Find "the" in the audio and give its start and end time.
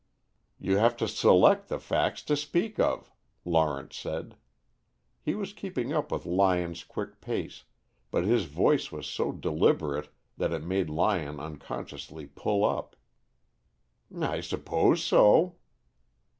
1.67-1.77